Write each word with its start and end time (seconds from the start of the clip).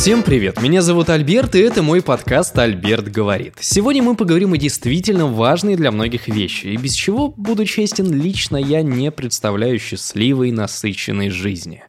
Всем 0.00 0.22
привет, 0.22 0.62
меня 0.62 0.80
зовут 0.80 1.10
Альберт, 1.10 1.54
и 1.54 1.58
это 1.58 1.82
мой 1.82 2.00
подкаст 2.00 2.58
«Альберт 2.58 3.12
говорит». 3.12 3.56
Сегодня 3.60 4.02
мы 4.02 4.16
поговорим 4.16 4.54
о 4.54 4.56
действительно 4.56 5.26
важной 5.26 5.76
для 5.76 5.90
многих 5.90 6.26
вещи, 6.26 6.68
и 6.68 6.78
без 6.78 6.94
чего, 6.94 7.28
буду 7.28 7.66
честен, 7.66 8.10
лично 8.10 8.56
я 8.56 8.80
не 8.80 9.10
представляю 9.10 9.78
счастливой, 9.78 10.52
насыщенной 10.52 11.28
жизни 11.28 11.82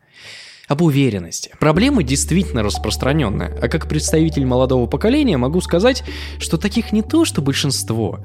об 0.68 0.82
уверенности. 0.82 1.52
Проблема 1.58 2.03
действительно 2.03 2.63
распространенная, 2.63 3.58
а 3.62 3.69
как 3.69 3.87
представитель 3.87 4.43
молодого 4.43 4.87
поколения 4.87 5.37
могу 5.37 5.62
сказать, 5.62 6.03
что 6.37 6.57
таких 6.57 6.91
не 6.91 7.03
то, 7.03 7.23
что 7.23 7.41
большинство, 7.41 8.19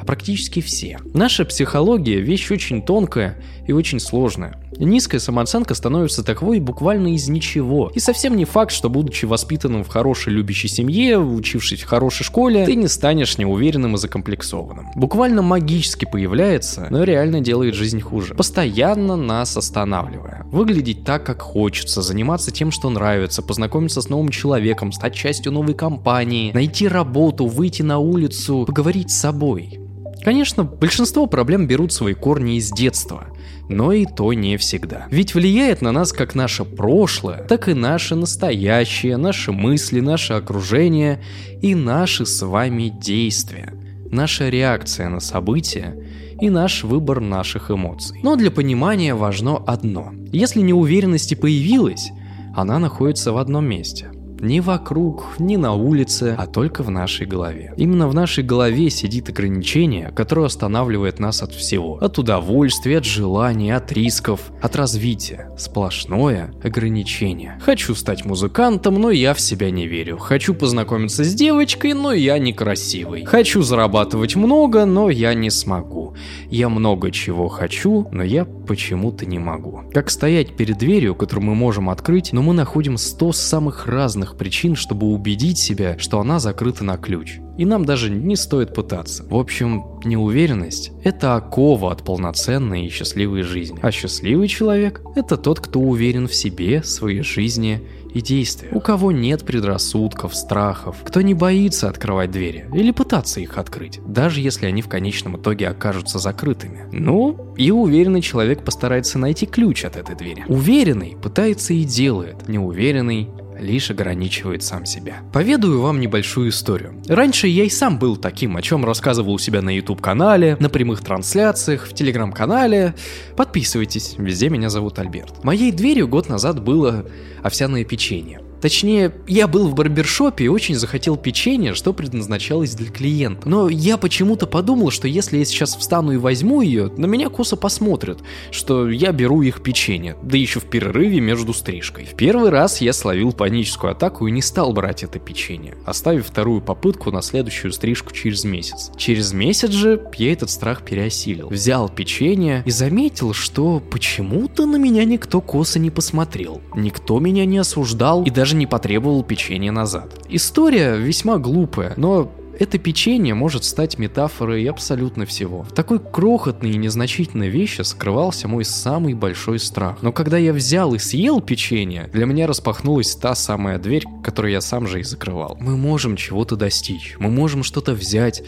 а 0.00 0.04
практически 0.04 0.60
все. 0.60 1.00
Наша 1.14 1.44
психология– 1.44 2.20
вещь 2.20 2.48
очень 2.52 2.80
тонкая 2.80 3.42
и 3.66 3.72
очень 3.72 3.98
сложная. 3.98 4.61
Низкая 4.78 5.20
самооценка 5.20 5.74
становится 5.74 6.24
таковой 6.24 6.60
буквально 6.60 7.14
из 7.14 7.28
ничего. 7.28 7.90
И 7.94 8.00
совсем 8.00 8.36
не 8.36 8.44
факт, 8.44 8.72
что 8.72 8.88
будучи 8.88 9.24
воспитанным 9.24 9.84
в 9.84 9.88
хорошей 9.88 10.32
любящей 10.32 10.68
семье, 10.68 11.18
учившись 11.18 11.82
в 11.82 11.86
хорошей 11.86 12.24
школе, 12.24 12.64
ты 12.64 12.74
не 12.74 12.88
станешь 12.88 13.38
неуверенным 13.38 13.94
и 13.94 13.98
закомплексованным. 13.98 14.90
Буквально 14.94 15.42
магически 15.42 16.04
появляется, 16.04 16.86
но 16.90 17.04
реально 17.04 17.40
делает 17.40 17.74
жизнь 17.74 18.00
хуже. 18.00 18.34
Постоянно 18.34 19.16
нас 19.16 19.56
останавливая. 19.56 20.46
Выглядеть 20.50 21.04
так, 21.04 21.24
как 21.24 21.42
хочется, 21.42 22.02
заниматься 22.02 22.50
тем, 22.50 22.70
что 22.70 22.90
нравится, 22.90 23.42
познакомиться 23.42 24.00
с 24.02 24.08
новым 24.08 24.30
человеком, 24.30 24.92
стать 24.92 25.14
частью 25.14 25.52
новой 25.52 25.74
компании, 25.74 26.52
найти 26.52 26.88
работу, 26.88 27.46
выйти 27.46 27.82
на 27.82 27.98
улицу, 27.98 28.64
поговорить 28.66 29.10
с 29.10 29.18
собой. 29.18 29.78
Конечно, 30.24 30.64
большинство 30.64 31.26
проблем 31.26 31.66
берут 31.66 31.92
свои 31.92 32.14
корни 32.14 32.56
из 32.56 32.70
детства, 32.70 33.26
но 33.68 33.92
и 33.92 34.06
то 34.06 34.32
не 34.32 34.56
всегда. 34.56 35.06
Ведь 35.10 35.34
влияет 35.34 35.82
на 35.82 35.92
нас 35.92 36.12
как 36.12 36.34
наше 36.34 36.64
прошлое, 36.64 37.42
так 37.44 37.68
и 37.68 37.74
наше 37.74 38.14
настоящее, 38.14 39.16
наши 39.16 39.52
мысли, 39.52 40.00
наше 40.00 40.34
окружение 40.34 41.22
и 41.60 41.74
наши 41.74 42.24
с 42.24 42.42
вами 42.42 42.92
действия, 43.00 43.74
наша 44.10 44.48
реакция 44.48 45.08
на 45.08 45.20
события 45.20 45.96
и 46.40 46.50
наш 46.50 46.84
выбор 46.84 47.20
наших 47.20 47.70
эмоций. 47.70 48.20
Но 48.22 48.36
для 48.36 48.50
понимания 48.50 49.14
важно 49.14 49.56
одно. 49.56 50.12
Если 50.32 50.60
неуверенность 50.60 51.32
и 51.32 51.36
появилась, 51.36 52.10
она 52.54 52.78
находится 52.78 53.32
в 53.32 53.38
одном 53.38 53.66
месте– 53.66 54.10
ни 54.42 54.58
вокруг, 54.58 55.36
ни 55.38 55.56
на 55.56 55.72
улице, 55.72 56.34
а 56.36 56.46
только 56.46 56.82
в 56.82 56.90
нашей 56.90 57.26
голове. 57.26 57.72
Именно 57.76 58.08
в 58.08 58.14
нашей 58.14 58.42
голове 58.42 58.90
сидит 58.90 59.28
ограничение, 59.28 60.10
которое 60.10 60.46
останавливает 60.46 61.20
нас 61.20 61.42
от 61.42 61.52
всего. 61.52 61.96
От 61.98 62.18
удовольствия, 62.18 62.98
от 62.98 63.04
желаний, 63.04 63.70
от 63.70 63.92
рисков, 63.92 64.50
от 64.60 64.74
развития. 64.74 65.50
Сплошное 65.56 66.52
ограничение. 66.62 67.58
Хочу 67.62 67.94
стать 67.94 68.24
музыкантом, 68.24 69.00
но 69.00 69.10
я 69.10 69.32
в 69.32 69.40
себя 69.40 69.70
не 69.70 69.86
верю. 69.86 70.18
Хочу 70.18 70.54
познакомиться 70.54 71.22
с 71.22 71.34
девочкой, 71.34 71.94
но 71.94 72.12
я 72.12 72.38
некрасивый. 72.38 73.24
Хочу 73.24 73.62
зарабатывать 73.62 74.34
много, 74.34 74.84
но 74.86 75.08
я 75.08 75.34
не 75.34 75.50
смогу. 75.50 76.14
Я 76.50 76.68
много 76.68 77.12
чего 77.12 77.46
хочу, 77.48 78.08
но 78.10 78.24
я 78.24 78.44
почему-то 78.44 79.24
не 79.24 79.38
могу. 79.38 79.82
Как 79.92 80.10
стоять 80.10 80.56
перед 80.56 80.78
дверью, 80.78 81.14
которую 81.14 81.46
мы 81.46 81.54
можем 81.54 81.90
открыть, 81.90 82.32
но 82.32 82.42
мы 82.42 82.54
находим 82.54 82.96
100 82.96 83.32
самых 83.32 83.86
разных 83.86 84.31
веских 84.32 84.36
причин, 84.36 84.76
чтобы 84.76 85.06
убедить 85.06 85.58
себя, 85.58 85.96
что 85.98 86.20
она 86.20 86.38
закрыта 86.38 86.84
на 86.84 86.96
ключ. 86.96 87.38
И 87.58 87.64
нам 87.64 87.84
даже 87.84 88.10
не 88.10 88.36
стоит 88.36 88.74
пытаться. 88.74 89.24
В 89.24 89.34
общем, 89.34 90.00
неуверенность– 90.04 90.90
это 91.04 91.36
окова 91.36 91.92
от 91.92 92.02
полноценной 92.02 92.86
и 92.86 92.90
счастливой 92.90 93.42
жизни. 93.42 93.78
А 93.82 93.90
счастливый 93.90 94.48
человек– 94.48 95.02
это 95.16 95.36
тот, 95.36 95.60
кто 95.60 95.80
уверен 95.80 96.28
в 96.28 96.34
себе, 96.34 96.82
своей 96.82 97.22
жизни 97.22 97.82
и 98.14 98.20
действиях. 98.20 98.74
У 98.74 98.80
кого 98.80 99.12
нет 99.12 99.44
предрассудков, 99.44 100.34
страхов, 100.34 100.96
кто 101.04 101.20
не 101.22 101.34
боится 101.34 101.88
открывать 101.88 102.30
двери 102.30 102.68
или 102.74 102.90
пытаться 102.90 103.40
их 103.40 103.58
открыть, 103.58 104.00
даже 104.06 104.40
если 104.40 104.66
они 104.66 104.82
в 104.82 104.88
конечном 104.88 105.36
итоге 105.36 105.68
окажутся 105.68 106.18
закрытыми. 106.18 106.88
Ну, 106.92 107.54
и 107.56 107.70
уверенный 107.70 108.22
человек 108.22 108.64
постарается 108.64 109.18
найти 109.18 109.46
ключ 109.46 109.84
от 109.84 109.96
этой 109.96 110.14
двери. 110.14 110.44
Уверенный 110.48 111.16
пытается 111.22 111.72
и 111.74 111.84
делает, 111.84 112.48
неуверенный 112.48 113.28
лишь 113.58 113.90
ограничивает 113.90 114.62
сам 114.62 114.86
себя. 114.86 115.22
Поведаю 115.32 115.80
вам 115.80 116.00
небольшую 116.00 116.50
историю. 116.50 117.02
Раньше 117.08 117.46
я 117.46 117.64
и 117.64 117.68
сам 117.68 117.98
был 117.98 118.16
таким, 118.16 118.56
о 118.56 118.62
чем 118.62 118.84
рассказывал 118.84 119.34
у 119.34 119.38
себя 119.38 119.62
на 119.62 119.74
YouTube-канале, 119.74 120.56
на 120.60 120.68
прямых 120.68 121.02
трансляциях, 121.02 121.86
в 121.86 121.94
Телеграм-канале. 121.94 122.94
Подписывайтесь, 123.36 124.14
везде 124.18 124.48
меня 124.48 124.68
зовут 124.70 124.98
Альберт. 124.98 125.44
Моей 125.44 125.72
дверью 125.72 126.08
год 126.08 126.28
назад 126.28 126.62
было 126.62 127.06
овсяное 127.42 127.84
печенье. 127.84 128.40
Точнее, 128.62 129.12
я 129.26 129.48
был 129.48 129.68
в 129.68 129.74
барбершопе 129.74 130.44
и 130.44 130.48
очень 130.48 130.76
захотел 130.76 131.16
печенье, 131.16 131.74
что 131.74 131.92
предназначалось 131.92 132.74
для 132.74 132.90
клиента. 132.90 133.48
Но 133.48 133.68
я 133.68 133.96
почему-то 133.96 134.46
подумал, 134.46 134.92
что 134.92 135.08
если 135.08 135.38
я 135.38 135.44
сейчас 135.44 135.74
встану 135.74 136.12
и 136.12 136.16
возьму 136.16 136.62
ее, 136.62 136.92
на 136.96 137.06
меня 137.06 137.28
косо 137.28 137.56
посмотрят, 137.56 138.20
что 138.52 138.88
я 138.88 139.10
беру 139.10 139.42
их 139.42 139.64
печенье, 139.64 140.16
да 140.22 140.38
еще 140.38 140.60
в 140.60 140.64
перерыве 140.64 141.20
между 141.20 141.52
стрижкой. 141.52 142.04
В 142.04 142.14
первый 142.14 142.50
раз 142.50 142.80
я 142.80 142.92
словил 142.92 143.32
паническую 143.32 143.90
атаку 143.90 144.28
и 144.28 144.30
не 144.30 144.42
стал 144.42 144.72
брать 144.72 145.02
это 145.02 145.18
печенье, 145.18 145.76
оставив 145.84 146.28
вторую 146.28 146.60
попытку 146.60 147.10
на 147.10 147.20
следующую 147.20 147.72
стрижку 147.72 148.12
через 148.12 148.44
месяц. 148.44 148.92
Через 148.96 149.32
месяц 149.32 149.70
же 149.70 150.00
я 150.14 150.32
этот 150.32 150.50
страх 150.50 150.84
переосилил. 150.84 151.48
Взял 151.48 151.88
печенье 151.88 152.62
и 152.64 152.70
заметил, 152.70 153.32
что 153.32 153.82
почему-то 153.90 154.66
на 154.66 154.76
меня 154.76 155.04
никто 155.04 155.40
косо 155.40 155.80
не 155.80 155.90
посмотрел. 155.90 156.60
Никто 156.76 157.18
меня 157.18 157.44
не 157.44 157.58
осуждал 157.58 158.22
и 158.22 158.30
даже 158.30 158.51
даже 158.52 158.58
не 158.58 158.66
потребовал 158.66 159.22
печенье 159.22 159.72
назад. 159.72 160.12
История 160.28 160.96
весьма 160.96 161.38
глупая, 161.38 161.94
но 161.96 162.30
это 162.58 162.76
печенье 162.76 163.32
может 163.32 163.64
стать 163.64 163.98
метафорой 163.98 164.66
абсолютно 164.66 165.24
всего. 165.24 165.62
В 165.62 165.72
такой 165.72 165.98
крохотной 165.98 166.72
и 166.72 166.76
незначительной 166.76 167.48
вещи 167.48 167.80
скрывался 167.80 168.48
мой 168.48 168.66
самый 168.66 169.14
большой 169.14 169.58
страх. 169.58 170.02
Но 170.02 170.12
когда 170.12 170.36
я 170.36 170.52
взял 170.52 170.92
и 170.92 170.98
съел 170.98 171.40
печенье, 171.40 172.10
для 172.12 172.26
меня 172.26 172.46
распахнулась 172.46 173.16
та 173.16 173.34
самая 173.34 173.78
дверь, 173.78 174.04
которую 174.22 174.52
я 174.52 174.60
сам 174.60 174.86
же 174.86 175.00
и 175.00 175.02
закрывал. 175.02 175.56
Мы 175.58 175.78
можем 175.78 176.16
чего-то 176.16 176.56
достичь, 176.56 177.16
мы 177.18 177.30
можем 177.30 177.62
что-то 177.62 177.92
взять, 177.94 178.42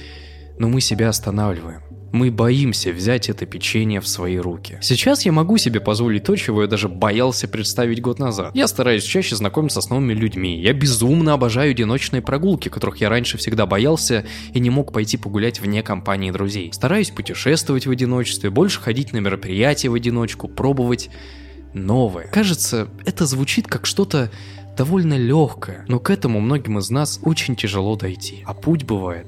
но 0.58 0.68
мы 0.68 0.80
себя 0.80 1.08
останавливаем. 1.08 1.82
Мы 2.14 2.30
боимся 2.30 2.92
взять 2.92 3.28
это 3.28 3.44
печенье 3.44 4.00
в 4.00 4.06
свои 4.06 4.36
руки. 4.36 4.78
Сейчас 4.80 5.26
я 5.26 5.32
могу 5.32 5.56
себе 5.58 5.80
позволить 5.80 6.22
то, 6.22 6.36
чего 6.36 6.62
я 6.62 6.68
даже 6.68 6.88
боялся 6.88 7.48
представить 7.48 8.00
год 8.00 8.20
назад. 8.20 8.54
Я 8.54 8.68
стараюсь 8.68 9.02
чаще 9.02 9.34
знакомиться 9.34 9.80
с 9.80 9.90
новыми 9.90 10.12
людьми. 10.12 10.60
Я 10.60 10.74
безумно 10.74 11.32
обожаю 11.32 11.72
одиночные 11.72 12.22
прогулки, 12.22 12.68
которых 12.68 12.98
я 12.98 13.08
раньше 13.08 13.36
всегда 13.36 13.66
боялся 13.66 14.24
и 14.52 14.60
не 14.60 14.70
мог 14.70 14.92
пойти 14.92 15.16
погулять 15.16 15.58
вне 15.58 15.82
компании 15.82 16.30
друзей. 16.30 16.72
Стараюсь 16.72 17.10
путешествовать 17.10 17.88
в 17.88 17.90
одиночестве, 17.90 18.48
больше 18.48 18.80
ходить 18.80 19.12
на 19.12 19.18
мероприятия 19.18 19.88
в 19.88 19.94
одиночку, 19.94 20.46
пробовать 20.46 21.10
новое. 21.72 22.28
Кажется, 22.28 22.86
это 23.04 23.26
звучит 23.26 23.66
как 23.66 23.86
что-то 23.86 24.30
довольно 24.76 25.18
легкое, 25.18 25.84
но 25.88 25.98
к 25.98 26.10
этому 26.10 26.38
многим 26.38 26.78
из 26.78 26.90
нас 26.90 27.18
очень 27.24 27.56
тяжело 27.56 27.96
дойти. 27.96 28.44
А 28.46 28.54
путь 28.54 28.84
бывает 28.84 29.26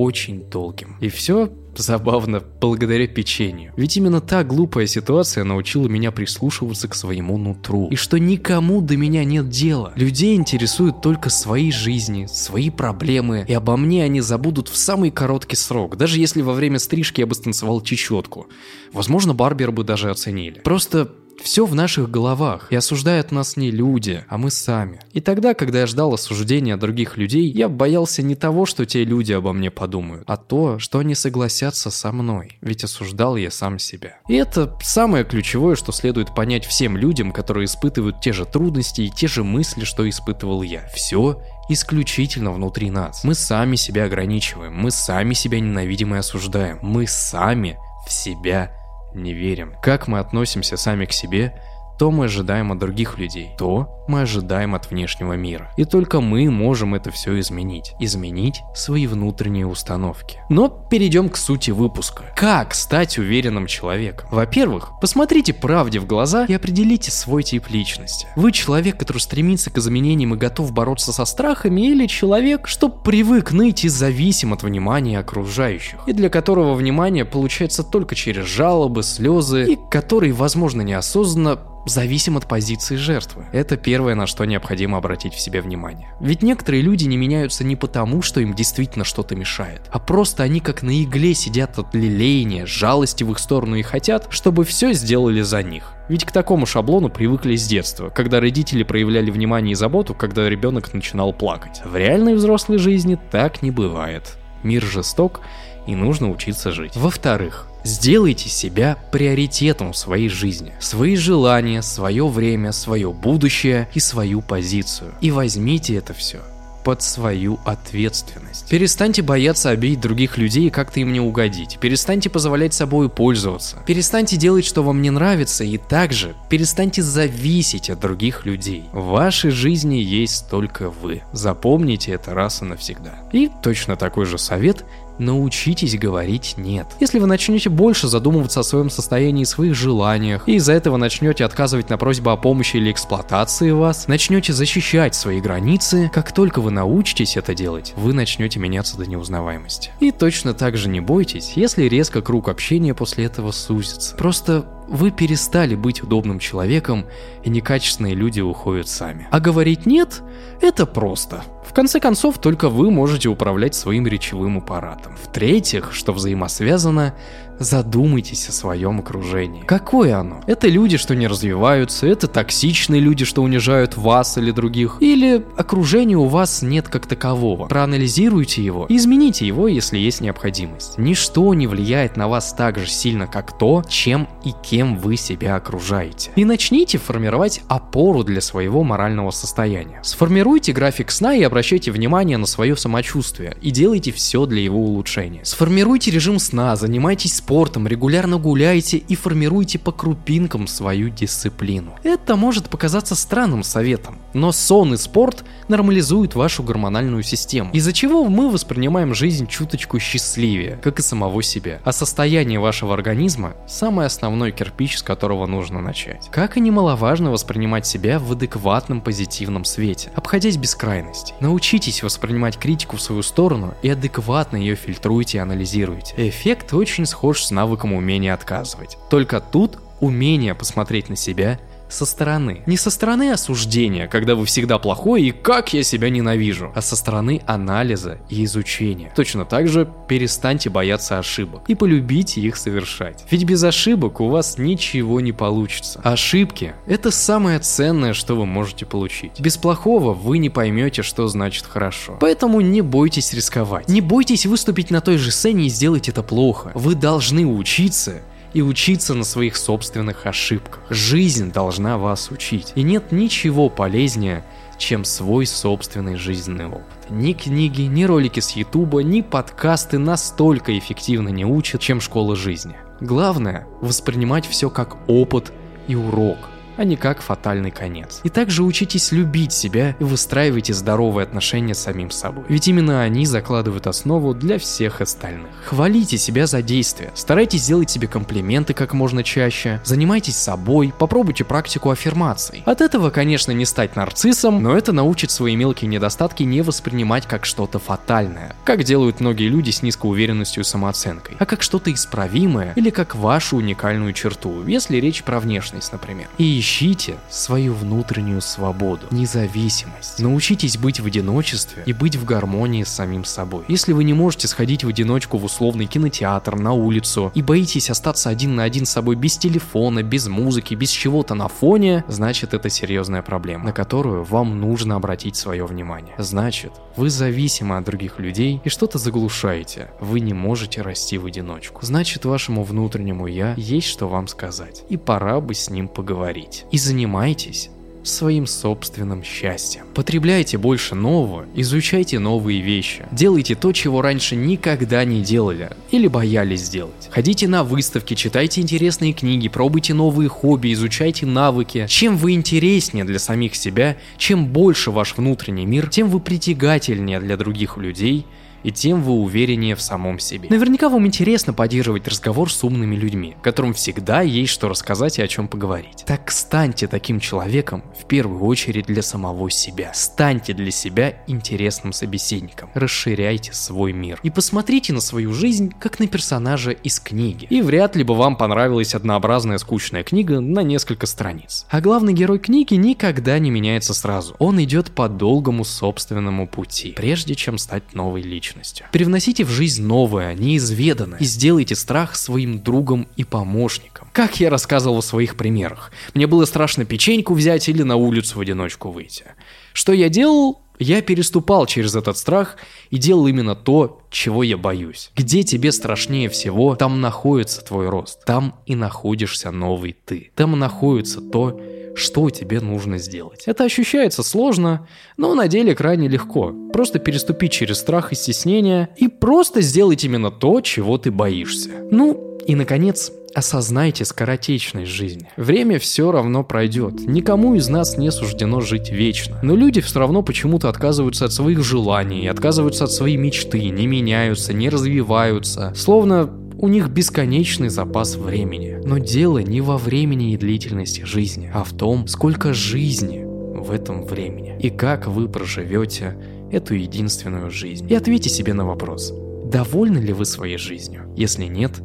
очень 0.00 0.48
долгим. 0.48 0.96
И 1.00 1.10
все 1.10 1.50
забавно 1.76 2.42
благодаря 2.60 3.06
печенью. 3.06 3.74
Ведь 3.76 3.98
именно 3.98 4.22
та 4.22 4.44
глупая 4.44 4.86
ситуация 4.86 5.44
научила 5.44 5.88
меня 5.88 6.10
прислушиваться 6.10 6.88
к 6.88 6.94
своему 6.94 7.36
нутру. 7.36 7.88
И 7.88 7.96
что 7.96 8.18
никому 8.18 8.80
до 8.80 8.96
меня 8.96 9.24
нет 9.24 9.50
дела. 9.50 9.92
Людей 9.96 10.36
интересуют 10.36 11.02
только 11.02 11.28
свои 11.28 11.70
жизни, 11.70 12.26
свои 12.26 12.70
проблемы. 12.70 13.44
И 13.46 13.52
обо 13.52 13.76
мне 13.76 14.02
они 14.02 14.22
забудут 14.22 14.68
в 14.68 14.76
самый 14.76 15.10
короткий 15.10 15.56
срок. 15.56 15.98
Даже 15.98 16.18
если 16.18 16.40
во 16.40 16.54
время 16.54 16.78
стрижки 16.78 17.20
я 17.20 17.26
бы 17.26 17.34
станцевал 17.34 17.82
чечетку. 17.82 18.46
Возможно, 18.94 19.34
Барбер 19.34 19.70
бы 19.70 19.84
даже 19.84 20.10
оценили. 20.10 20.60
Просто 20.60 21.10
все 21.42 21.66
в 21.66 21.74
наших 21.74 22.10
головах, 22.10 22.68
и 22.70 22.76
осуждают 22.76 23.32
нас 23.32 23.56
не 23.56 23.70
люди, 23.70 24.24
а 24.28 24.38
мы 24.38 24.50
сами. 24.50 25.00
И 25.12 25.20
тогда, 25.20 25.54
когда 25.54 25.80
я 25.80 25.86
ждал 25.86 26.14
осуждения 26.14 26.76
других 26.76 27.16
людей, 27.16 27.50
я 27.50 27.68
боялся 27.68 28.22
не 28.22 28.34
того, 28.34 28.66
что 28.66 28.86
те 28.86 29.04
люди 29.04 29.32
обо 29.32 29.52
мне 29.52 29.70
подумают, 29.70 30.24
а 30.26 30.36
то, 30.36 30.78
что 30.78 30.98
они 30.98 31.14
согласятся 31.14 31.90
со 31.90 32.12
мной, 32.12 32.58
ведь 32.60 32.84
осуждал 32.84 33.36
я 33.36 33.50
сам 33.50 33.78
себя. 33.78 34.18
И 34.28 34.34
это 34.34 34.76
самое 34.82 35.24
ключевое, 35.24 35.76
что 35.76 35.92
следует 35.92 36.34
понять 36.34 36.66
всем 36.66 36.96
людям, 36.96 37.32
которые 37.32 37.64
испытывают 37.66 38.20
те 38.20 38.32
же 38.32 38.44
трудности 38.44 39.02
и 39.02 39.10
те 39.10 39.28
же 39.28 39.44
мысли, 39.44 39.84
что 39.84 40.08
испытывал 40.08 40.62
я. 40.62 40.86
Все 40.94 41.40
исключительно 41.68 42.52
внутри 42.52 42.90
нас. 42.90 43.24
Мы 43.24 43.34
сами 43.34 43.76
себя 43.76 44.04
ограничиваем, 44.04 44.74
мы 44.74 44.90
сами 44.90 45.34
себя 45.34 45.60
ненавидим 45.60 46.14
и 46.14 46.18
осуждаем, 46.18 46.78
мы 46.82 47.06
сами 47.06 47.78
в 48.06 48.12
себя 48.12 48.72
не 49.14 49.32
верим. 49.34 49.74
Как 49.82 50.08
мы 50.08 50.18
относимся 50.18 50.76
сами 50.76 51.04
к 51.04 51.12
себе, 51.12 51.54
то 52.00 52.10
мы 52.10 52.24
ожидаем 52.24 52.72
от 52.72 52.78
других 52.78 53.18
людей, 53.18 53.50
то 53.58 54.06
мы 54.08 54.22
ожидаем 54.22 54.74
от 54.74 54.90
внешнего 54.90 55.34
мира. 55.34 55.70
И 55.76 55.84
только 55.84 56.22
мы 56.22 56.50
можем 56.50 56.94
это 56.94 57.10
все 57.10 57.38
изменить. 57.40 57.92
Изменить 58.00 58.62
свои 58.74 59.06
внутренние 59.06 59.66
установки. 59.66 60.38
Но 60.48 60.68
перейдем 60.68 61.28
к 61.28 61.36
сути 61.36 61.70
выпуска. 61.70 62.24
Как 62.34 62.74
стать 62.74 63.18
уверенным 63.18 63.66
человеком? 63.66 64.28
Во-первых, 64.32 64.92
посмотрите 64.98 65.52
правде 65.52 66.00
в 66.00 66.06
глаза 66.06 66.46
и 66.46 66.54
определите 66.54 67.10
свой 67.10 67.42
тип 67.42 67.68
личности. 67.68 68.26
Вы 68.34 68.50
человек, 68.50 68.98
который 68.98 69.18
стремится 69.18 69.70
к 69.70 69.76
изменениям 69.76 70.32
и 70.32 70.38
готов 70.38 70.72
бороться 70.72 71.12
со 71.12 71.26
страхами, 71.26 71.82
или 71.82 72.06
человек, 72.06 72.66
что 72.66 72.88
привык 72.88 73.52
ныть 73.52 73.84
и 73.84 73.90
зависим 73.90 74.54
от 74.54 74.62
внимания 74.62 75.18
окружающих, 75.18 76.00
и 76.06 76.14
для 76.14 76.30
которого 76.30 76.72
внимание 76.72 77.26
получается 77.26 77.84
только 77.84 78.14
через 78.14 78.46
жалобы, 78.46 79.02
слезы, 79.02 79.74
и 79.74 79.78
который, 79.90 80.32
возможно, 80.32 80.80
неосознанно 80.80 81.60
зависим 81.86 82.36
от 82.36 82.46
позиции 82.46 82.96
жертвы. 82.96 83.46
Это 83.52 83.76
первое, 83.76 84.14
на 84.14 84.26
что 84.26 84.44
необходимо 84.44 84.98
обратить 84.98 85.34
в 85.34 85.40
себе 85.40 85.60
внимание. 85.60 86.14
Ведь 86.20 86.42
некоторые 86.42 86.82
люди 86.82 87.04
не 87.04 87.16
меняются 87.16 87.64
не 87.64 87.76
потому, 87.76 88.22
что 88.22 88.40
им 88.40 88.54
действительно 88.54 89.04
что-то 89.04 89.36
мешает, 89.36 89.82
а 89.90 89.98
просто 89.98 90.42
они 90.42 90.60
как 90.60 90.82
на 90.82 91.02
игле 91.02 91.34
сидят 91.34 91.78
от 91.78 91.94
лелеяния, 91.94 92.66
жалости 92.66 93.24
в 93.24 93.32
их 93.32 93.38
сторону 93.38 93.76
и 93.76 93.82
хотят, 93.82 94.26
чтобы 94.30 94.64
все 94.64 94.92
сделали 94.92 95.42
за 95.42 95.62
них. 95.62 95.92
Ведь 96.08 96.24
к 96.24 96.32
такому 96.32 96.66
шаблону 96.66 97.08
привыкли 97.08 97.54
с 97.54 97.66
детства, 97.66 98.10
когда 98.10 98.40
родители 98.40 98.82
проявляли 98.82 99.30
внимание 99.30 99.72
и 99.72 99.76
заботу, 99.76 100.12
когда 100.12 100.48
ребенок 100.48 100.92
начинал 100.92 101.32
плакать. 101.32 101.82
В 101.84 101.96
реальной 101.96 102.34
взрослой 102.34 102.78
жизни 102.78 103.16
так 103.30 103.62
не 103.62 103.70
бывает. 103.70 104.36
Мир 104.62 104.82
жесток, 104.82 105.40
и 105.86 105.94
нужно 105.94 106.30
учиться 106.30 106.72
жить. 106.72 106.96
Во-вторых, 106.96 107.69
Сделайте 107.84 108.48
себя 108.48 108.96
приоритетом 109.10 109.92
в 109.92 109.96
своей 109.96 110.28
жизни. 110.28 110.72
Свои 110.80 111.16
желания, 111.16 111.82
свое 111.82 112.28
время, 112.28 112.72
свое 112.72 113.12
будущее 113.12 113.88
и 113.94 114.00
свою 114.00 114.42
позицию. 114.42 115.14
И 115.20 115.30
возьмите 115.30 115.94
это 115.94 116.14
все 116.14 116.40
под 116.84 117.02
свою 117.02 117.60
ответственность. 117.64 118.68
Перестаньте 118.68 119.22
бояться 119.22 119.70
обидеть 119.70 120.00
других 120.00 120.38
людей 120.38 120.68
и 120.68 120.70
как-то 120.70 121.00
им 121.00 121.12
не 121.12 121.20
угодить. 121.20 121.78
Перестаньте 121.80 122.30
позволять 122.30 122.74
собой 122.74 123.08
пользоваться. 123.08 123.78
Перестаньте 123.86 124.36
делать, 124.36 124.64
что 124.64 124.82
вам 124.82 125.02
не 125.02 125.10
нравится, 125.10 125.64
и 125.64 125.78
также 125.78 126.34
перестаньте 126.48 127.02
зависеть 127.02 127.90
от 127.90 128.00
других 128.00 128.46
людей. 128.46 128.84
В 128.92 129.06
вашей 129.06 129.50
жизни 129.50 129.96
есть 129.96 130.48
только 130.48 130.90
вы. 130.90 131.22
Запомните 131.32 132.12
это 132.12 132.34
раз 132.34 132.62
и 132.62 132.64
навсегда. 132.64 133.20
И 133.32 133.50
точно 133.62 133.96
такой 133.96 134.26
же 134.26 134.38
совет 134.38 134.84
научитесь 135.20 135.98
говорить 135.98 136.54
«нет». 136.56 136.86
Если 136.98 137.18
вы 137.18 137.26
начнете 137.26 137.68
больше 137.68 138.08
задумываться 138.08 138.60
о 138.60 138.64
своем 138.64 138.90
состоянии 138.90 139.42
и 139.42 139.46
своих 139.46 139.74
желаниях, 139.74 140.48
и 140.48 140.54
из-за 140.54 140.72
этого 140.72 140.96
начнете 140.96 141.44
отказывать 141.44 141.90
на 141.90 141.98
просьбу 141.98 142.30
о 142.30 142.36
помощи 142.36 142.76
или 142.76 142.90
эксплуатации 142.90 143.70
вас, 143.70 144.08
начнете 144.08 144.52
защищать 144.52 145.14
свои 145.14 145.40
границы, 145.40 146.10
как 146.12 146.32
только 146.32 146.60
вы 146.60 146.70
научитесь 146.70 147.36
это 147.36 147.54
делать, 147.54 147.92
вы 147.96 148.12
начнете 148.12 148.58
меняться 148.58 148.96
до 148.96 149.06
неузнаваемости. 149.06 149.90
И 150.00 150.10
точно 150.10 150.54
так 150.54 150.76
же 150.76 150.88
не 150.88 151.00
бойтесь, 151.00 151.52
если 151.54 151.84
резко 151.84 152.22
круг 152.22 152.48
общения 152.48 152.94
после 152.94 153.26
этого 153.26 153.52
сузится. 153.52 154.16
Просто 154.16 154.64
вы 154.90 155.12
перестали 155.12 155.76
быть 155.76 156.02
удобным 156.02 156.38
человеком, 156.40 157.06
и 157.44 157.48
некачественные 157.48 158.14
люди 158.14 158.40
уходят 158.40 158.88
сами. 158.88 159.28
А 159.30 159.40
говорить 159.40 159.86
«нет»— 159.86 160.22
это 160.60 160.84
просто. 160.84 161.44
В 161.66 161.72
конце 161.72 162.00
концов, 162.00 162.38
только 162.38 162.68
вы 162.68 162.90
можете 162.90 163.28
управлять 163.28 163.76
своим 163.76 164.06
речевым 164.08 164.58
аппаратом. 164.58 165.16
В-третьих, 165.22 165.92
что 165.92 166.12
взаимосвязано, 166.12 167.14
задумайтесь 167.60 168.48
о 168.48 168.52
своем 168.52 168.98
окружении. 168.98 169.62
Какое 169.62 170.16
оно? 170.16 170.40
Это 170.46 170.66
люди, 170.66 170.96
что 170.96 171.14
не 171.14 171.28
развиваются, 171.28 172.06
это 172.06 172.26
токсичные 172.26 173.00
люди, 173.00 173.24
что 173.24 173.42
унижают 173.42 173.96
вас 173.96 174.38
или 174.38 174.50
других, 174.50 174.96
или 175.00 175.44
окружения 175.56 176.16
у 176.16 176.24
вас 176.24 176.62
нет 176.62 176.88
как 176.88 177.06
такового. 177.06 177.66
Проанализируйте 177.66 178.64
его 178.64 178.86
и 178.88 178.96
измените 178.96 179.46
его, 179.46 179.68
если 179.68 179.98
есть 179.98 180.22
необходимость. 180.22 180.98
Ничто 180.98 181.52
не 181.54 181.66
влияет 181.66 182.16
на 182.16 182.28
вас 182.28 182.54
так 182.54 182.78
же 182.78 182.88
сильно, 182.88 183.26
как 183.26 183.56
то, 183.56 183.84
чем 183.88 184.26
и 184.42 184.52
кем 184.62 184.96
вы 184.96 185.16
себя 185.16 185.56
окружаете. 185.56 186.30
И 186.36 186.44
начните 186.46 186.96
формировать 186.96 187.60
опору 187.68 188.24
для 188.24 188.40
своего 188.40 188.82
морального 188.82 189.30
состояния. 189.30 190.00
Сформируйте 190.02 190.72
график 190.72 191.10
сна 191.10 191.34
и 191.34 191.42
обращайте 191.42 191.92
внимание 191.92 192.38
на 192.38 192.46
свое 192.46 192.74
самочувствие 192.74 193.56
и 193.60 193.70
делайте 193.70 194.12
все 194.12 194.46
для 194.46 194.62
его 194.62 194.80
улучшения. 194.80 195.44
Сформируйте 195.44 196.10
режим 196.10 196.38
сна, 196.38 196.74
занимайтесь 196.76 197.36
спортом, 197.36 197.49
спортом, 197.50 197.88
регулярно 197.88 198.38
гуляйте 198.38 198.98
и 198.98 199.16
формируйте 199.16 199.80
по 199.80 199.90
крупинкам 199.90 200.68
свою 200.68 201.08
дисциплину. 201.08 201.96
Это 202.04 202.36
может 202.36 202.68
показаться 202.68 203.16
странным 203.16 203.64
советом, 203.64 204.18
но 204.34 204.52
сон 204.52 204.94
и 204.94 204.96
спорт 204.96 205.42
нормализуют 205.66 206.36
вашу 206.36 206.62
гормональную 206.62 207.24
систему, 207.24 207.72
из-за 207.72 207.92
чего 207.92 208.24
мы 208.26 208.48
воспринимаем 208.52 209.16
жизнь 209.16 209.48
чуточку 209.48 209.98
счастливее, 209.98 210.78
как 210.80 211.00
и 211.00 211.02
самого 211.02 211.42
себя. 211.42 211.80
А 211.82 211.90
состояние 211.90 212.60
вашего 212.60 212.94
организма– 212.94 213.54
самый 213.66 214.06
основной 214.06 214.52
кирпич, 214.52 214.98
с 214.98 215.02
которого 215.02 215.46
нужно 215.46 215.80
начать. 215.80 216.28
Как 216.30 216.56
и 216.56 216.60
немаловажно 216.60 217.32
воспринимать 217.32 217.84
себя 217.84 218.20
в 218.20 218.30
адекватном 218.30 219.00
позитивном 219.00 219.64
свете, 219.64 220.12
обходясь 220.14 220.56
без 220.56 220.76
крайностей. 220.76 221.34
Научитесь 221.40 222.04
воспринимать 222.04 222.58
критику 222.58 222.96
в 222.96 223.02
свою 223.02 223.24
сторону 223.24 223.74
и 223.82 223.88
адекватно 223.88 224.56
ее 224.56 224.76
фильтруйте 224.76 225.38
и 225.38 225.40
анализируйте. 225.40 226.14
Эффект 226.16 226.72
очень 226.74 227.06
схож 227.06 227.39
с 227.46 227.50
навыком 227.50 227.92
умения 227.92 228.34
отказывать. 228.34 228.98
Только 229.08 229.40
тут 229.40 229.78
умение 230.00 230.54
посмотреть 230.54 231.08
на 231.08 231.16
себя 231.16 231.60
со 231.90 232.06
стороны. 232.06 232.62
Не 232.66 232.76
со 232.76 232.90
стороны 232.90 233.32
осуждения, 233.32 234.08
когда 234.08 234.34
вы 234.34 234.46
всегда 234.46 234.78
плохой 234.78 235.24
и 235.24 235.30
как 235.32 235.72
я 235.72 235.82
себя 235.82 236.10
ненавижу, 236.10 236.72
а 236.74 236.80
со 236.80 236.96
стороны 236.96 237.42
анализа 237.46 238.18
и 238.28 238.44
изучения. 238.44 239.12
Точно 239.14 239.44
так 239.44 239.68
же 239.68 239.90
перестаньте 240.08 240.70
бояться 240.70 241.18
ошибок 241.18 241.62
и 241.68 241.74
полюбите 241.74 242.40
их 242.40 242.56
совершать. 242.56 243.24
Ведь 243.30 243.44
без 243.44 243.62
ошибок 243.64 244.20
у 244.20 244.28
вас 244.28 244.58
ничего 244.58 245.20
не 245.20 245.32
получится. 245.32 246.00
Ошибки– 246.02 246.74
это 246.86 247.10
самое 247.10 247.58
ценное, 247.58 248.14
что 248.14 248.36
вы 248.36 248.46
можете 248.46 248.86
получить. 248.86 249.40
Без 249.40 249.56
плохого 249.56 250.12
вы 250.12 250.38
не 250.38 250.50
поймете, 250.50 251.02
что 251.02 251.26
значит 251.28 251.66
хорошо. 251.66 252.16
Поэтому 252.20 252.60
не 252.60 252.80
бойтесь 252.80 253.32
рисковать. 253.32 253.88
Не 253.88 254.00
бойтесь 254.00 254.46
выступить 254.46 254.90
на 254.90 255.00
той 255.00 255.18
же 255.18 255.30
сцене 255.30 255.66
и 255.66 255.68
сделать 255.68 256.08
это 256.08 256.22
плохо. 256.22 256.72
Вы 256.74 256.94
должны 256.94 257.46
учиться 257.46 258.22
и 258.52 258.62
учиться 258.62 259.14
на 259.14 259.24
своих 259.24 259.56
собственных 259.56 260.26
ошибках. 260.26 260.82
Жизнь 260.90 261.52
должна 261.52 261.98
вас 261.98 262.30
учить. 262.30 262.72
И 262.74 262.82
нет 262.82 263.12
ничего 263.12 263.68
полезнее, 263.68 264.44
чем 264.78 265.04
свой 265.04 265.46
собственный 265.46 266.16
жизненный 266.16 266.66
опыт. 266.66 266.84
Ни 267.10 267.32
книги, 267.32 267.82
ни 267.82 268.04
ролики 268.04 268.40
с 268.40 268.52
ютуба, 268.52 269.02
ни 269.02 269.20
подкасты 269.20 269.98
настолько 269.98 270.76
эффективно 270.78 271.28
не 271.28 271.44
учат, 271.44 271.80
чем 271.80 272.00
школа 272.00 272.36
жизни. 272.36 272.76
Главное– 273.00 273.66
воспринимать 273.80 274.46
все 274.46 274.70
как 274.70 274.96
опыт 275.08 275.52
и 275.86 275.94
урок– 275.94 276.38
а 276.80 276.84
не 276.84 276.96
как 276.96 277.20
фатальный 277.20 277.70
конец. 277.70 278.20
И 278.24 278.30
также 278.30 278.62
учитесь 278.62 279.12
любить 279.12 279.52
себя 279.52 279.94
и 280.00 280.02
выстраивайте 280.02 280.72
здоровые 280.72 281.24
отношения 281.24 281.74
с 281.74 281.80
самим 281.80 282.10
собой. 282.10 282.44
Ведь 282.48 282.68
именно 282.68 283.02
они 283.02 283.26
закладывают 283.26 283.86
основу 283.86 284.32
для 284.32 284.58
всех 284.58 285.02
остальных. 285.02 285.50
Хвалите 285.66 286.16
себя 286.16 286.46
за 286.46 286.62
действия, 286.62 287.10
старайтесь 287.14 287.64
сделать 287.64 287.90
себе 287.90 288.08
комплименты 288.08 288.72
как 288.72 288.94
можно 288.94 289.22
чаще, 289.22 289.82
занимайтесь 289.84 290.36
собой, 290.36 290.94
попробуйте 290.98 291.44
практику 291.44 291.90
аффирмаций. 291.90 292.62
От 292.64 292.80
этого, 292.80 293.10
конечно, 293.10 293.52
не 293.52 293.66
стать 293.66 293.94
нарциссом, 293.94 294.62
но 294.62 294.74
это 294.74 294.92
научит 294.92 295.30
свои 295.30 295.56
мелкие 295.56 295.90
недостатки 295.90 296.44
не 296.44 296.62
воспринимать 296.62 297.26
как 297.26 297.44
что-то 297.44 297.78
фатальное, 297.78 298.56
как 298.64 298.84
делают 298.84 299.20
многие 299.20 299.48
люди 299.48 299.70
с 299.70 299.82
низкой 299.82 300.06
уверенностью 300.06 300.62
и 300.62 300.64
самооценкой, 300.64 301.36
а 301.38 301.44
как 301.44 301.60
что-то 301.60 301.92
исправимое 301.92 302.72
или 302.74 302.88
как 302.88 303.14
вашу 303.14 303.58
уникальную 303.58 304.14
черту, 304.14 304.64
если 304.66 304.96
речь 304.96 305.22
про 305.24 305.40
внешность, 305.40 305.92
например. 305.92 306.28
И 306.38 306.44
еще 306.44 306.69
Ищите 306.70 307.16
свою 307.28 307.74
внутреннюю 307.74 308.40
свободу, 308.40 309.04
независимость. 309.10 310.20
Научитесь 310.20 310.78
быть 310.78 311.00
в 311.00 311.06
одиночестве 311.06 311.82
и 311.84 311.92
быть 311.92 312.14
в 312.14 312.24
гармонии 312.24 312.84
с 312.84 312.90
самим 312.90 313.24
собой. 313.24 313.64
Если 313.66 313.92
вы 313.92 314.04
не 314.04 314.14
можете 314.14 314.46
сходить 314.46 314.84
в 314.84 314.88
одиночку 314.88 315.36
в 315.36 315.44
условный 315.44 315.86
кинотеатр, 315.86 316.54
на 316.54 316.72
улицу 316.72 317.32
и 317.34 317.42
боитесь 317.42 317.90
остаться 317.90 318.30
один 318.30 318.54
на 318.54 318.62
один 318.62 318.86
с 318.86 318.90
собой 318.90 319.16
без 319.16 319.36
телефона, 319.36 320.04
без 320.04 320.28
музыки, 320.28 320.76
без 320.76 320.90
чего-то 320.90 321.34
на 321.34 321.48
фоне, 321.48 322.04
значит 322.06 322.54
это 322.54 322.70
серьезная 322.70 323.22
проблема, 323.22 323.64
на 323.64 323.72
которую 323.72 324.22
вам 324.22 324.60
нужно 324.60 324.94
обратить 324.94 325.34
свое 325.34 325.66
внимание. 325.66 326.14
Значит, 326.18 326.70
вы 326.94 327.10
зависимы 327.10 327.78
от 327.78 327.84
других 327.84 328.20
людей 328.20 328.60
и 328.64 328.68
что-то 328.68 328.98
заглушаете. 328.98 329.90
Вы 329.98 330.20
не 330.20 330.34
можете 330.34 330.82
расти 330.82 331.18
в 331.18 331.26
одиночку. 331.26 331.84
Значит, 331.84 332.24
вашему 332.24 332.62
внутреннему 332.62 333.26
я 333.26 333.54
есть 333.56 333.88
что 333.88 334.06
вам 334.06 334.28
сказать. 334.28 334.84
И 334.88 334.96
пора 334.96 335.40
бы 335.40 335.54
с 335.54 335.68
ним 335.68 335.88
поговорить. 335.88 336.59
И 336.70 336.78
занимайтесь 336.78 337.70
своим 338.02 338.46
собственным 338.46 339.22
счастьем. 339.22 339.84
Потребляйте 339.94 340.58
больше 340.58 340.94
нового, 340.94 341.46
изучайте 341.54 342.18
новые 342.18 342.60
вещи, 342.60 343.04
делайте 343.12 343.54
то, 343.54 343.72
чего 343.72 344.02
раньше 344.02 344.36
никогда 344.36 345.04
не 345.04 345.22
делали 345.22 345.70
или 345.90 346.06
боялись 346.06 346.62
сделать. 346.62 347.08
Ходите 347.10 347.48
на 347.48 347.64
выставки, 347.64 348.14
читайте 348.14 348.60
интересные 348.60 349.12
книги, 349.12 349.48
пробуйте 349.48 349.94
новые 349.94 350.28
хобби, 350.28 350.72
изучайте 350.72 351.26
навыки. 351.26 351.86
Чем 351.88 352.16
вы 352.16 352.32
интереснее 352.32 353.04
для 353.04 353.18
самих 353.18 353.54
себя, 353.54 353.96
чем 354.16 354.46
больше 354.46 354.90
ваш 354.90 355.16
внутренний 355.16 355.66
мир, 355.66 355.88
тем 355.88 356.08
вы 356.08 356.20
притягательнее 356.20 357.20
для 357.20 357.36
других 357.36 357.76
людей– 357.76 358.26
и 358.62 358.70
тем 358.70 359.02
вы 359.02 359.12
увереннее 359.12 359.74
в 359.74 359.82
самом 359.82 360.18
себе. 360.18 360.48
Наверняка 360.48 360.88
вам 360.88 361.06
интересно 361.06 361.52
поддерживать 361.52 362.06
разговор 362.06 362.52
с 362.52 362.62
умными 362.64 362.96
людьми, 362.96 363.36
которым 363.42 363.74
всегда 363.74 364.22
есть 364.22 364.52
что 364.52 364.68
рассказать 364.68 365.18
и 365.18 365.22
о 365.22 365.28
чем 365.28 365.48
поговорить. 365.48 366.04
Так 366.06 366.30
станьте 366.30 366.86
таким 366.86 367.20
человеком 367.20 367.82
в 367.98 368.06
первую 368.06 368.42
очередь 368.44 368.86
для 368.86 369.02
самого 369.02 369.50
себя. 369.50 369.92
Станьте 369.94 370.52
для 370.52 370.70
себя 370.70 371.22
интересным 371.26 371.92
собеседником. 371.92 372.70
Расширяйте 372.74 373.52
свой 373.52 373.92
мир. 373.92 374.20
И 374.22 374.30
посмотрите 374.30 374.92
на 374.92 375.00
свою 375.00 375.32
жизнь 375.32 375.72
как 375.78 375.98
на 375.98 376.06
персонажа 376.06 376.72
из 376.72 377.00
книги. 377.00 377.46
И 377.50 377.62
вряд 377.62 377.96
ли 377.96 378.04
бы 378.04 378.14
вам 378.14 378.36
понравилась 378.36 378.94
однообразная 378.94 379.58
скучная 379.58 380.02
книга 380.02 380.40
на 380.40 380.60
несколько 380.60 381.06
страниц. 381.06 381.66
А 381.70 381.80
главный 381.80 382.12
герой 382.12 382.38
книги 382.38 382.74
никогда 382.74 383.38
не 383.38 383.50
меняется 383.50 383.94
сразу. 383.94 384.34
Он 384.38 384.62
идет 384.62 384.90
по 384.90 385.08
долгому 385.08 385.64
собственному 385.64 386.46
пути, 386.46 386.92
прежде 386.96 387.34
чем 387.34 387.58
стать 387.58 387.94
новой 387.94 388.22
личностью 388.22 388.49
личностью. 388.50 388.86
Привносите 388.92 389.44
в 389.44 389.50
жизнь 389.50 389.82
новое, 389.82 390.34
неизведанное, 390.34 391.18
и 391.18 391.24
сделайте 391.24 391.74
страх 391.74 392.16
своим 392.16 392.60
другом 392.60 393.06
и 393.16 393.24
помощником. 393.24 394.08
Как 394.12 394.40
я 394.40 394.50
рассказывал 394.50 395.00
в 395.00 395.04
своих 395.04 395.36
примерах. 395.36 395.92
Мне 396.14 396.26
было 396.26 396.44
страшно 396.44 396.84
печеньку 396.84 397.34
взять 397.34 397.68
или 397.68 397.82
на 397.82 397.96
улицу 397.96 398.38
в 398.38 398.40
одиночку 398.40 398.90
выйти. 398.90 399.24
Что 399.72 399.92
я 399.92 400.08
делал? 400.08 400.60
Я 400.80 401.02
переступал 401.02 401.66
через 401.66 401.94
этот 401.94 402.16
страх 402.16 402.56
и 402.88 402.96
делал 402.96 403.26
именно 403.26 403.54
то, 403.54 404.00
чего 404.10 404.42
я 404.42 404.56
боюсь. 404.56 405.10
Где 405.14 405.42
тебе 405.42 405.72
страшнее 405.72 406.30
всего, 406.30 406.74
там 406.74 407.02
находится 407.02 407.62
твой 407.62 407.90
рост. 407.90 408.24
Там 408.24 408.56
и 408.64 408.74
находишься 408.74 409.50
новый 409.50 409.94
ты. 410.04 410.32
Там 410.34 410.58
находится 410.58 411.20
то, 411.20 411.60
что 411.94 412.30
тебе 412.30 412.60
нужно 412.60 412.96
сделать. 412.96 413.42
Это 413.44 413.64
ощущается 413.64 414.22
сложно, 414.22 414.88
но 415.18 415.34
на 415.34 415.48
деле 415.48 415.74
крайне 415.74 416.08
легко. 416.08 416.54
Просто 416.72 416.98
переступить 416.98 417.52
через 417.52 417.78
страх 417.78 418.12
и 418.12 418.14
стеснение 418.14 418.88
и 418.96 419.08
просто 419.08 419.60
сделать 419.60 420.02
именно 420.04 420.30
то, 420.30 420.62
чего 420.62 420.96
ты 420.96 421.10
боишься. 421.10 421.70
Ну 421.90 422.29
и, 422.46 422.54
наконец, 422.54 423.12
Осознайте 423.32 424.04
скоротечность 424.04 424.90
жизни. 424.90 425.28
Время 425.36 425.78
все 425.78 426.10
равно 426.10 426.42
пройдет. 426.42 426.94
Никому 427.06 427.54
из 427.54 427.68
нас 427.68 427.96
не 427.96 428.10
суждено 428.10 428.60
жить 428.60 428.90
вечно. 428.90 429.38
Но 429.42 429.54
люди 429.54 429.80
все 429.80 430.00
равно 430.00 430.22
почему-то 430.22 430.68
отказываются 430.68 431.26
от 431.26 431.32
своих 431.32 431.62
желаний, 431.62 432.26
отказываются 432.26 432.84
от 432.84 432.92
своей 432.92 433.16
мечты, 433.16 433.68
не 433.68 433.86
меняются, 433.86 434.52
не 434.52 434.68
развиваются. 434.68 435.72
Словно 435.76 436.28
у 436.58 436.66
них 436.66 436.88
бесконечный 436.88 437.68
запас 437.68 438.16
времени. 438.16 438.80
Но 438.84 438.98
дело 438.98 439.38
не 439.38 439.60
во 439.60 439.78
времени 439.78 440.32
и 440.32 440.36
длительности 440.36 441.02
жизни, 441.02 441.50
а 441.54 441.62
в 441.62 441.72
том, 441.72 442.08
сколько 442.08 442.52
жизни 442.52 443.24
в 443.24 443.70
этом 443.70 444.04
времени. 444.04 444.56
И 444.60 444.70
как 444.70 445.06
вы 445.06 445.28
проживете 445.28 446.16
эту 446.50 446.74
единственную 446.74 447.50
жизнь. 447.50 447.86
И 447.88 447.94
ответьте 447.94 448.28
себе 448.28 448.54
на 448.54 448.66
вопрос, 448.66 449.14
довольны 449.44 449.98
ли 449.98 450.12
вы 450.12 450.24
своей 450.24 450.58
жизнью? 450.58 451.04
Если 451.16 451.44
нет, 451.44 451.80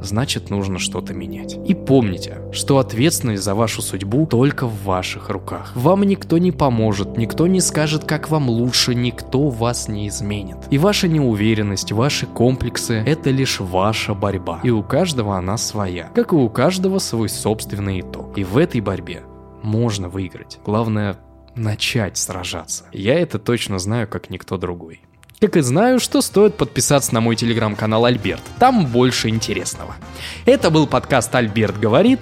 значит 0.00 0.50
нужно 0.50 0.78
что-то 0.78 1.14
менять. 1.14 1.58
И 1.66 1.74
помните, 1.74 2.38
что 2.52 2.78
ответственность 2.78 3.42
за 3.42 3.54
вашу 3.54 3.82
судьбу 3.82 4.26
только 4.26 4.66
в 4.66 4.84
ваших 4.84 5.30
руках. 5.30 5.72
Вам 5.74 6.02
никто 6.02 6.38
не 6.38 6.52
поможет, 6.52 7.16
никто 7.16 7.46
не 7.46 7.60
скажет, 7.60 8.04
как 8.04 8.30
вам 8.30 8.48
лучше, 8.48 8.94
никто 8.94 9.48
вас 9.48 9.88
не 9.88 10.08
изменит. 10.08 10.58
И 10.70 10.78
ваша 10.78 11.08
неуверенность, 11.08 11.92
ваши 11.92 12.26
комплексы– 12.26 13.02
это 13.06 13.30
лишь 13.30 13.60
ваша 13.60 14.14
борьба. 14.14 14.60
И 14.62 14.70
у 14.70 14.82
каждого 14.82 15.36
она 15.36 15.56
своя, 15.56 16.10
как 16.14 16.32
и 16.32 16.36
у 16.36 16.48
каждого 16.48 16.98
свой 16.98 17.28
собственный 17.28 18.00
итог. 18.00 18.36
И 18.38 18.44
в 18.44 18.56
этой 18.56 18.80
борьбе 18.80 19.22
можно 19.62 20.08
выиграть. 20.08 20.58
Главное– 20.64 21.16
начать 21.54 22.16
сражаться. 22.16 22.84
Я 22.92 23.18
это 23.18 23.38
точно 23.38 23.78
знаю, 23.78 24.08
как 24.08 24.30
никто 24.30 24.56
другой. 24.56 25.02
Как 25.40 25.56
и 25.56 25.62
знаю, 25.62 26.00
что 26.00 26.20
стоит 26.20 26.58
подписаться 26.58 27.14
на 27.14 27.22
мой 27.22 27.34
телеграм-канал 27.34 28.04
Альберт. 28.04 28.42
Там 28.58 28.84
больше 28.84 29.30
интересного. 29.30 29.96
Это 30.44 30.70
был 30.70 30.86
подкаст 30.86 31.34
«Альберт 31.34 31.80
говорит». 31.80 32.20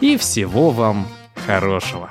И 0.00 0.16
всего 0.16 0.70
вам 0.70 1.06
хорошего. 1.46 2.10